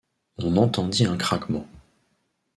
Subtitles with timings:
[0.39, 1.67] On entendit un craquement.